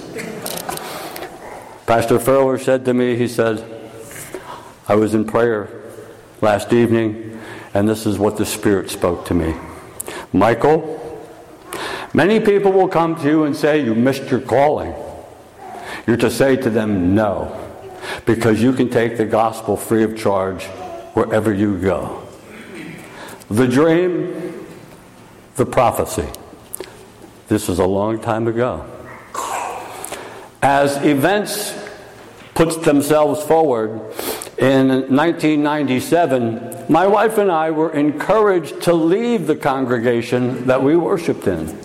Pastor 1.86 2.18
Furler 2.18 2.60
said 2.60 2.86
to 2.86 2.94
me, 2.94 3.16
he 3.16 3.28
said, 3.28 3.64
I 4.88 4.96
was 4.96 5.14
in 5.14 5.26
prayer 5.26 5.85
last 6.42 6.74
evening, 6.74 7.42
and 7.74 7.88
this 7.88 8.06
is 8.06 8.18
what 8.18 8.38
the 8.38 8.46
Spirit 8.46 8.90
spoke 8.90 9.26
to 9.26 9.34
me. 9.34 9.56
Michael, 10.34 11.02
many 12.14 12.40
people 12.40 12.72
will 12.72 12.88
come 12.88 13.16
to 13.16 13.28
you 13.28 13.44
and 13.44 13.56
say, 13.56 13.84
You 13.84 13.96
missed 13.96 14.30
your 14.30 14.42
calling. 14.42 14.94
You're 16.08 16.18
to 16.18 16.30
say 16.30 16.56
to 16.58 16.70
them, 16.70 17.16
no, 17.16 17.60
because 18.26 18.62
you 18.62 18.74
can 18.74 18.90
take 18.90 19.18
the 19.18 19.26
gospel 19.26 19.76
free 19.76 20.04
of 20.04 20.16
charge 20.16 20.66
wherever 21.16 21.52
you 21.52 21.80
go. 21.80 22.28
The 23.50 23.68
dream, 23.68 24.68
the 25.56 25.66
prophecy. 25.66 26.28
This 27.48 27.70
is 27.70 27.80
a 27.80 27.86
long 27.86 28.20
time 28.20 28.48
ago. 28.48 28.86
As 30.62 30.98
events 30.98 31.76
put 32.54 32.84
themselves 32.84 33.44
forward 33.44 34.14
in 34.58 34.88
1997, 34.88 36.86
my 36.88 37.06
wife 37.06 37.38
and 37.38 37.52
I 37.52 37.72
were 37.72 37.92
encouraged 37.92 38.84
to 38.84 38.94
leave 38.94 39.48
the 39.48 39.56
congregation 39.56 40.66
that 40.68 40.82
we 40.82 40.96
worshiped 40.96 41.46
in. 41.48 41.78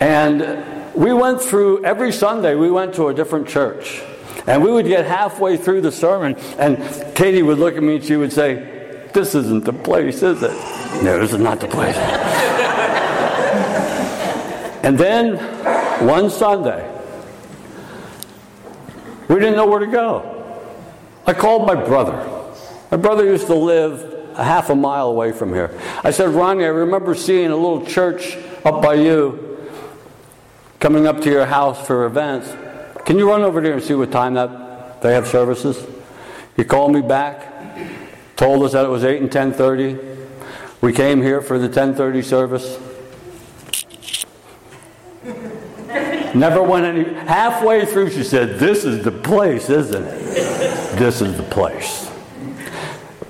And 0.00 0.94
we 0.94 1.14
went 1.14 1.40
through 1.40 1.82
every 1.84 2.12
Sunday, 2.12 2.54
we 2.56 2.70
went 2.70 2.94
to 2.96 3.08
a 3.08 3.14
different 3.14 3.48
church. 3.48 4.02
And 4.46 4.62
we 4.62 4.70
would 4.70 4.86
get 4.86 5.06
halfway 5.06 5.56
through 5.56 5.80
the 5.80 5.92
sermon, 5.92 6.36
and 6.58 6.76
Katie 7.14 7.42
would 7.42 7.58
look 7.58 7.74
at 7.76 7.82
me 7.82 7.96
and 7.96 8.04
she 8.04 8.16
would 8.16 8.32
say, 8.32 9.08
This 9.14 9.34
isn't 9.34 9.64
the 9.64 9.72
place, 9.72 10.22
is 10.22 10.42
it? 10.42 10.52
No, 11.02 11.18
this 11.18 11.32
is 11.32 11.38
not 11.38 11.60
the 11.60 11.68
place. 11.68 11.96
and 14.82 14.98
then 14.98 15.36
one 16.06 16.28
Sunday, 16.28 16.86
We 19.28 19.36
didn't 19.36 19.56
know 19.56 19.66
where 19.66 19.80
to 19.80 19.86
go. 19.86 20.39
I 21.26 21.32
called 21.32 21.66
my 21.66 21.74
brother. 21.74 22.26
My 22.90 22.96
brother 22.96 23.24
used 23.24 23.46
to 23.46 23.54
live 23.54 24.20
a 24.34 24.44
half 24.44 24.70
a 24.70 24.74
mile 24.74 25.08
away 25.08 25.32
from 25.32 25.52
here. 25.52 25.78
I 26.02 26.10
said, 26.10 26.30
Ronnie, 26.30 26.64
I 26.64 26.68
remember 26.68 27.14
seeing 27.14 27.50
a 27.50 27.56
little 27.56 27.84
church 27.84 28.36
up 28.64 28.82
by 28.82 28.94
you 28.94 29.58
coming 30.80 31.06
up 31.06 31.20
to 31.22 31.30
your 31.30 31.46
house 31.46 31.86
for 31.86 32.06
events. 32.06 32.50
Can 33.04 33.18
you 33.18 33.28
run 33.28 33.42
over 33.42 33.60
there 33.60 33.74
and 33.74 33.82
see 33.82 33.94
what 33.94 34.10
time 34.10 34.34
that 34.34 35.02
they 35.02 35.12
have 35.12 35.26
services? 35.26 35.86
He 36.56 36.64
called 36.64 36.92
me 36.92 37.00
back, 37.00 37.76
told 38.36 38.64
us 38.64 38.72
that 38.72 38.84
it 38.84 38.88
was 38.88 39.04
8 39.04 39.20
and 39.22 39.30
10.30. 39.30 40.16
We 40.80 40.92
came 40.92 41.22
here 41.22 41.42
for 41.42 41.58
the 41.58 41.68
10.30 41.68 42.24
service. 42.24 42.78
Never 46.34 46.62
went 46.62 46.86
any. 46.86 47.12
Halfway 47.12 47.84
through, 47.84 48.10
she 48.10 48.22
said, 48.22 48.58
This 48.58 48.84
is 48.84 49.04
the 49.04 49.10
place, 49.10 49.68
isn't 49.68 50.04
it? 50.04 50.19
This 51.00 51.22
is 51.22 51.34
the 51.34 51.42
place. 51.44 52.10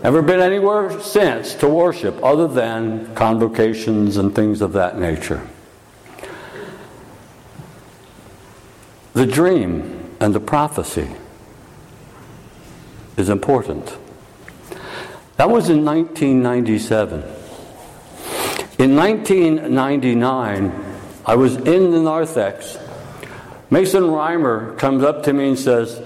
Never 0.03 0.23
been 0.23 0.41
anywhere 0.41 1.01
since 1.01 1.55
to 1.55 1.69
worship 1.69 2.21
other 2.21 2.49
than 2.49 3.15
convocations 3.15 4.17
and 4.17 4.35
things 4.35 4.61
of 4.61 4.73
that 4.73 4.99
nature. 4.99 5.47
The 9.13 9.25
dream 9.25 10.17
and 10.19 10.35
the 10.35 10.41
prophecy 10.41 11.11
is 13.17 13.29
important. 13.29 13.97
That 15.37 15.49
was 15.49 15.71
in 15.71 15.85
1997. 15.85 17.23
In 18.81 18.97
1999, 18.97 20.85
I 21.25 21.37
was 21.37 21.55
in 21.55 21.93
the 21.93 22.01
narthex. 22.01 22.79
Mason 23.73 24.03
Reimer 24.03 24.77
comes 24.77 25.05
up 25.05 25.23
to 25.25 25.33
me 25.33 25.49
and 25.49 25.59
says, 25.59 26.03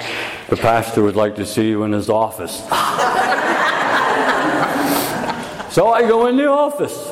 The 0.49 0.57
pastor 0.57 1.03
would 1.03 1.17
like 1.17 1.37
to 1.37 1.47
see 1.47 1.67
you 1.69 1.85
in 1.85 1.93
his 1.93 2.11
office. 2.11 2.59
so 5.73 5.91
I 5.91 6.03
go 6.07 6.27
in 6.27 6.37
the 6.37 6.47
office. 6.47 7.11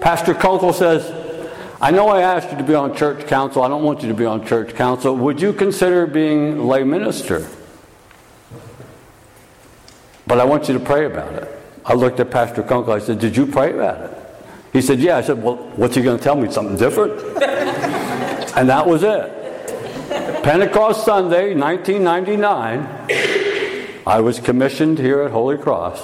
Pastor 0.00 0.32
Kunkel 0.32 0.72
says, 0.72 1.20
I 1.82 1.90
know 1.90 2.08
I 2.08 2.22
asked 2.22 2.50
you 2.50 2.56
to 2.56 2.64
be 2.64 2.74
on 2.74 2.96
church 2.96 3.26
council. 3.26 3.62
I 3.62 3.68
don't 3.68 3.82
want 3.82 4.00
you 4.00 4.08
to 4.08 4.14
be 4.14 4.24
on 4.24 4.46
church 4.46 4.74
council. 4.74 5.14
Would 5.16 5.38
you 5.38 5.52
consider 5.52 6.06
being 6.06 6.66
lay 6.66 6.82
minister? 6.82 7.46
But 10.26 10.40
I 10.40 10.44
want 10.44 10.66
you 10.68 10.78
to 10.78 10.80
pray 10.80 11.04
about 11.04 11.34
it. 11.34 11.48
I 11.84 11.92
looked 11.92 12.20
at 12.20 12.30
Pastor 12.30 12.62
Kunkel. 12.62 12.94
I 12.94 13.00
said, 13.00 13.18
Did 13.18 13.36
you 13.36 13.44
pray 13.46 13.74
about 13.74 14.00
it? 14.00 14.18
He 14.72 14.80
said, 14.80 14.98
Yeah. 14.98 15.18
I 15.18 15.20
said, 15.20 15.42
Well, 15.42 15.56
what's 15.76 15.94
he 15.94 16.02
going 16.02 16.16
to 16.16 16.24
tell 16.24 16.36
me? 16.36 16.50
Something 16.50 16.78
different? 16.78 17.20
And 18.56 18.68
that 18.68 18.86
was 18.86 19.02
it. 19.02 20.42
Pentecost 20.42 21.04
Sunday, 21.04 21.54
1999, 21.54 24.02
I 24.06 24.20
was 24.20 24.38
commissioned 24.38 24.98
here 24.98 25.22
at 25.22 25.30
Holy 25.30 25.56
Cross 25.56 26.02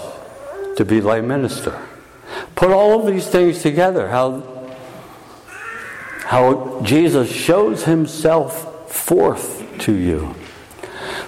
to 0.77 0.85
be 0.85 1.01
lay 1.01 1.21
minister. 1.21 1.81
Put 2.55 2.71
all 2.71 3.01
of 3.01 3.07
these 3.07 3.29
things 3.29 3.63
together, 3.63 4.09
how, 4.09 4.43
how 6.25 6.81
Jesus 6.83 7.31
shows 7.31 7.85
himself 7.85 8.91
forth 8.91 9.79
to 9.81 9.93
you. 9.93 10.35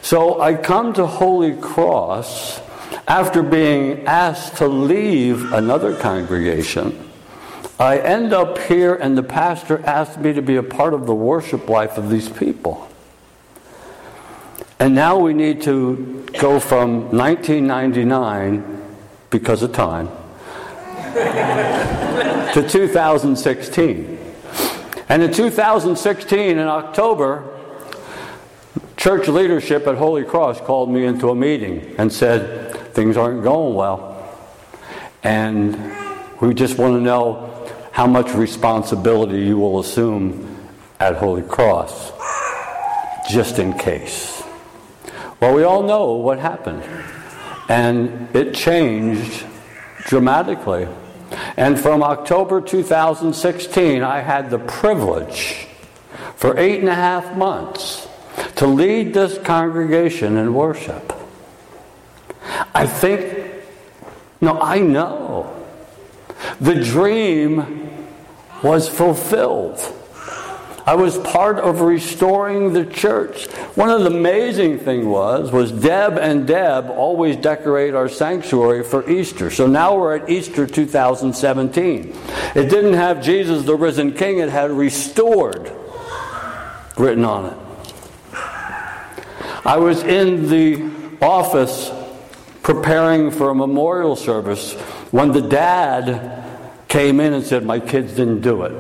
So 0.01 0.41
I 0.41 0.55
come 0.55 0.93
to 0.95 1.07
Holy 1.07 1.57
Cross 1.57 2.61
after 3.07 3.43
being 3.43 4.07
asked 4.07 4.57
to 4.57 4.67
leave 4.67 5.53
another 5.53 5.97
congregation. 5.97 7.12
I 7.83 7.99
end 7.99 8.33
up 8.33 8.59
here, 8.59 8.95
and 8.95 9.19
the 9.19 9.25
pastor 9.25 9.85
asked 9.85 10.17
me 10.17 10.33
to 10.35 10.41
be 10.41 10.55
a 10.55 10.63
part 10.63 10.95
of 10.95 11.05
the 11.05 11.17
worship 11.17 11.69
life 11.69 11.99
of 11.99 12.11
these 12.11 12.29
people. 12.29 12.89
And 14.79 14.95
now 14.95 15.19
we 15.19 15.35
need 15.35 15.63
to 15.63 16.25
go 16.39 16.61
from 16.61 17.11
1999, 17.11 18.85
because 19.31 19.65
of 19.65 19.73
time, 19.73 20.07
to 22.55 22.69
2016. 22.69 24.19
And 25.09 25.23
in 25.25 25.33
2016, 25.33 26.41
in 26.41 26.61
October, 26.61 27.59
church 28.97 29.27
leadership 29.27 29.89
at 29.89 29.97
Holy 29.97 30.23
Cross 30.23 30.61
called 30.61 30.89
me 30.89 31.05
into 31.05 31.31
a 31.31 31.35
meeting 31.35 31.97
and 31.99 32.13
said, 32.13 32.77
Things 32.95 33.17
aren't 33.17 33.43
going 33.43 33.75
well. 33.75 34.39
And 35.25 35.77
we 36.41 36.55
just 36.55 36.79
want 36.79 36.95
to 36.95 37.01
know 37.01 37.52
how 37.93 38.07
much 38.07 38.35
responsibility 38.35 39.41
you 39.43 39.59
will 39.59 39.79
assume 39.79 40.59
at 40.99 41.17
Holy 41.17 41.43
Cross, 41.43 42.13
just 43.31 43.59
in 43.59 43.79
case. 43.79 44.43
Well, 45.41 45.55
we 45.55 45.63
all 45.63 45.83
know 45.83 46.13
what 46.13 46.39
happened. 46.39 46.83
And 47.69 48.35
it 48.35 48.55
changed 48.55 49.45
dramatically. 50.05 50.89
And 51.57 51.79
from 51.79 52.03
October 52.03 52.61
2016, 52.61 54.03
I 54.03 54.21
had 54.21 54.51
the 54.51 54.59
privilege 54.59 55.69
for 56.37 56.59
eight 56.59 56.81
and 56.81 56.89
a 56.89 56.95
half 56.95 57.37
months 57.37 58.09
to 58.57 58.67
lead 58.67 59.15
this 59.15 59.39
congregation 59.39 60.37
in 60.37 60.55
worship. 60.55 61.13
I 62.75 62.87
think, 62.87 63.47
no, 64.41 64.61
I 64.61 64.79
know. 64.79 65.62
The 66.61 66.75
dream 66.83 68.07
was 68.63 68.89
fulfilled. 68.89 69.81
I 70.85 70.97
was 70.97 71.17
part 71.19 71.59
of 71.59 71.81
restoring 71.81 72.73
the 72.73 72.85
church. 72.85 73.47
One 73.77 73.89
of 73.89 74.01
the 74.01 74.09
amazing 74.09 74.81
thing 74.81 75.09
was 75.09 75.53
was 75.53 75.71
Deb 75.71 76.19
and 76.19 76.45
Deb 76.47 76.91
always 76.91 77.37
decorate 77.37 77.95
our 77.95 78.09
sanctuary 78.09 78.83
for 78.83 79.09
Easter. 79.09 79.51
So 79.51 79.69
now 79.69 79.97
we're 79.97 80.17
at 80.17 80.29
Easter 80.29 80.67
2017. 80.67 82.17
It 82.57 82.69
didn't 82.69 82.95
have 82.95 83.23
Jesus 83.23 83.65
the 83.65 83.77
risen 83.77 84.13
king, 84.13 84.39
it 84.39 84.49
had 84.49 84.73
restored 84.73 85.73
written 86.97 87.25
on 87.25 87.47
it. 87.47 87.59
I 89.65 89.77
was 89.77 90.03
in 90.03 90.49
the 90.49 90.91
office 91.25 91.93
preparing 92.63 93.31
for 93.31 93.51
a 93.51 93.55
memorial 93.55 94.17
service 94.17 94.75
when 95.13 95.31
the 95.31 95.43
dad 95.43 96.43
came 96.89 97.21
in 97.21 97.33
and 97.33 97.45
said, 97.45 97.65
My 97.65 97.79
kids 97.79 98.15
didn't 98.15 98.41
do 98.41 98.65
it. 98.65 98.73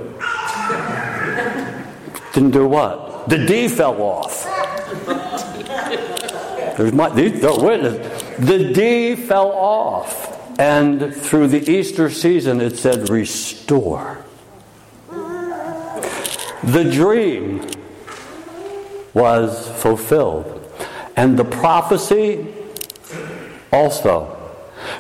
Didn't 2.35 2.51
do 2.51 2.67
what? 2.67 3.29
The 3.29 3.47
D 3.47 3.69
fell 3.69 4.03
off. 4.03 4.45
There's 6.77 6.93
my, 6.93 7.11
these 7.11 7.45
are 7.45 7.63
witness. 7.63 8.23
The 8.39 8.73
D 8.73 9.15
fell 9.15 9.53
off. 9.53 10.59
And 10.59 11.15
through 11.15 11.49
the 11.49 11.71
Easter 11.71 12.11
season, 12.11 12.61
it 12.61 12.77
said, 12.77 13.09
Restore. 13.09 14.25
The 16.63 16.89
dream 16.91 17.67
was 19.13 19.69
fulfilled. 19.83 20.59
And 21.17 21.39
the 21.39 21.45
prophecy 21.45 22.47
also. 23.71 24.42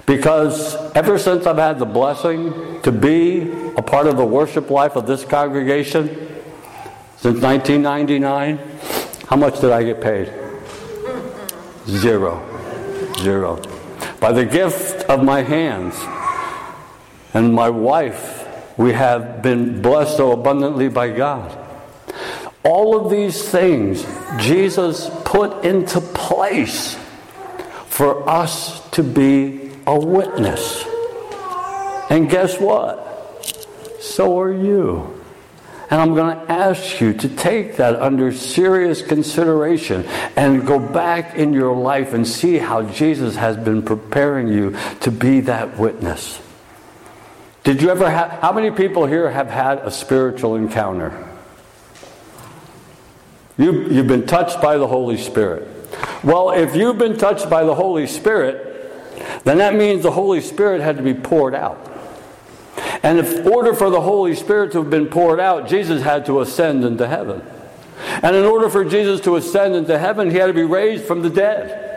Because 0.06 0.74
ever 0.92 1.18
since 1.18 1.46
I've 1.46 1.58
had 1.58 1.78
the 1.78 1.86
blessing 1.86 2.80
to 2.82 2.92
be 2.92 3.50
a 3.76 3.82
part 3.82 4.06
of 4.06 4.16
the 4.16 4.24
worship 4.24 4.70
life 4.70 4.96
of 4.96 5.06
this 5.06 5.24
congregation, 5.24 6.08
since 7.16 7.40
1999, 7.40 8.58
how 9.28 9.36
much 9.36 9.60
did 9.60 9.70
I 9.70 9.84
get 9.84 10.00
paid? 10.00 10.32
Zero. 11.86 12.42
Zero. 13.18 13.62
By 14.18 14.32
the 14.32 14.44
gift 14.44 15.04
of 15.04 15.22
my 15.22 15.42
hands 15.42 15.94
and 17.32 17.54
my 17.54 17.70
wife, 17.70 18.48
we 18.76 18.92
have 18.92 19.42
been 19.42 19.82
blessed 19.82 20.16
so 20.16 20.32
abundantly 20.32 20.88
by 20.88 21.10
God. 21.10 21.58
All 22.64 22.96
of 22.96 23.10
these 23.10 23.48
things 23.48 24.06
Jesus 24.38 25.10
put 25.24 25.64
into 25.64 26.00
place 26.00 26.96
for 27.86 28.28
us 28.28 28.88
to 28.90 29.02
be 29.02 29.61
a 29.86 29.98
witness. 29.98 30.84
And 32.10 32.28
guess 32.28 32.58
what? 32.58 33.44
So 34.00 34.40
are 34.40 34.52
you. 34.52 35.18
And 35.90 36.00
I'm 36.00 36.14
going 36.14 36.34
to 36.34 36.50
ask 36.50 37.00
you 37.00 37.12
to 37.12 37.28
take 37.28 37.76
that 37.76 37.96
under 37.96 38.32
serious 38.32 39.02
consideration 39.02 40.06
and 40.36 40.66
go 40.66 40.78
back 40.78 41.34
in 41.34 41.52
your 41.52 41.76
life 41.76 42.14
and 42.14 42.26
see 42.26 42.56
how 42.56 42.82
Jesus 42.82 43.36
has 43.36 43.58
been 43.58 43.82
preparing 43.82 44.48
you 44.48 44.74
to 45.00 45.10
be 45.10 45.40
that 45.40 45.78
witness. 45.78 46.40
Did 47.62 47.82
you 47.82 47.90
ever 47.90 48.08
have, 48.08 48.30
how 48.40 48.52
many 48.52 48.70
people 48.70 49.04
here 49.04 49.30
have 49.30 49.48
had 49.48 49.78
a 49.78 49.90
spiritual 49.90 50.56
encounter? 50.56 51.28
You, 53.58 53.84
you've 53.88 54.08
been 54.08 54.26
touched 54.26 54.62
by 54.62 54.78
the 54.78 54.86
Holy 54.86 55.18
Spirit. 55.18 55.68
Well, 56.24 56.52
if 56.52 56.74
you've 56.74 56.98
been 56.98 57.18
touched 57.18 57.50
by 57.50 57.64
the 57.64 57.74
Holy 57.74 58.06
Spirit, 58.06 58.71
then 59.44 59.58
that 59.58 59.74
means 59.74 60.02
the 60.02 60.10
Holy 60.10 60.40
Spirit 60.40 60.80
had 60.80 60.96
to 60.96 61.02
be 61.02 61.14
poured 61.14 61.54
out. 61.54 61.90
And 63.02 63.18
in 63.18 63.48
order 63.48 63.74
for 63.74 63.90
the 63.90 64.00
Holy 64.00 64.34
Spirit 64.34 64.72
to 64.72 64.78
have 64.78 64.90
been 64.90 65.08
poured 65.08 65.40
out, 65.40 65.68
Jesus 65.68 66.02
had 66.02 66.24
to 66.26 66.40
ascend 66.40 66.84
into 66.84 67.06
heaven. 67.08 67.42
And 68.22 68.36
in 68.36 68.44
order 68.44 68.68
for 68.68 68.84
Jesus 68.84 69.20
to 69.22 69.36
ascend 69.36 69.74
into 69.74 69.98
heaven, 69.98 70.30
he 70.30 70.36
had 70.36 70.46
to 70.46 70.52
be 70.52 70.62
raised 70.62 71.04
from 71.04 71.22
the 71.22 71.30
dead. 71.30 71.88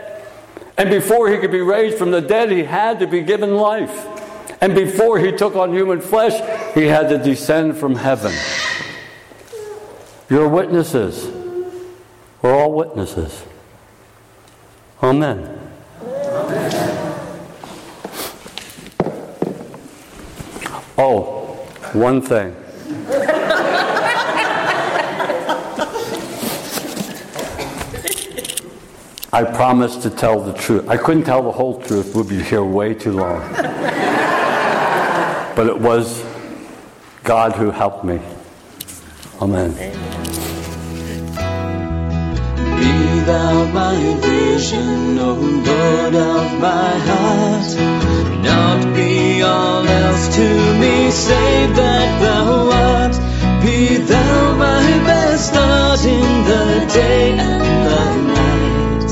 And 0.76 0.90
before 0.90 1.30
he 1.30 1.38
could 1.38 1.50
be 1.52 1.60
raised 1.60 1.96
from 1.96 2.10
the 2.10 2.20
dead, 2.20 2.50
he 2.50 2.64
had 2.64 2.98
to 3.00 3.06
be 3.06 3.22
given 3.22 3.56
life. 3.56 4.06
And 4.60 4.74
before 4.74 5.18
he 5.18 5.32
took 5.32 5.54
on 5.54 5.72
human 5.72 6.00
flesh, 6.00 6.34
he 6.74 6.84
had 6.84 7.08
to 7.08 7.18
descend 7.18 7.76
from 7.76 7.94
heaven. 7.94 8.32
You're 10.28 10.48
witnesses. 10.48 11.26
We're 12.42 12.54
all 12.54 12.72
witnesses. 12.72 13.44
Amen. 15.02 15.66
Oh, 20.98 21.54
one 21.92 22.22
thing. 22.22 22.56
I 29.30 29.44
promised 29.44 30.00
to 30.02 30.10
tell 30.10 30.40
the 30.40 30.54
truth. 30.54 30.88
I 30.88 30.96
couldn't 30.96 31.24
tell 31.24 31.42
the 31.42 31.52
whole 31.52 31.78
truth, 31.82 32.14
we'd 32.14 32.28
be 32.28 32.42
here 32.42 32.64
way 32.64 32.94
too 32.94 33.12
long. 33.12 33.40
but 35.54 35.66
it 35.66 35.78
was 35.78 36.24
God 37.22 37.52
who 37.52 37.70
helped 37.70 38.02
me. 38.02 38.18
Amen. 39.42 39.72
Be 42.78 43.20
thou 43.26 43.64
my 43.66 44.16
vision, 44.22 45.18
O 45.18 45.34
Lord 45.34 46.14
of 46.14 46.58
my 46.58 46.98
heart. 46.98 47.85
Save 51.16 51.74
that 51.76 52.08
thou 52.20 52.46
art. 52.88 53.14
Be 53.62 53.96
thou 53.96 54.54
my 54.56 54.86
best 55.08 55.52
thought 55.54 56.04
in 56.04 56.30
the 56.50 56.66
day 56.92 57.30
and 57.48 57.64
the 57.88 58.04
night. 58.36 59.10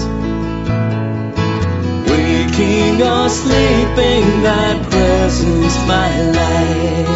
Waking 2.10 2.96
or 3.02 3.28
sleeping, 3.28 4.24
thy 4.46 4.70
presence 4.90 5.76
my 5.88 6.10
light. 6.38 7.13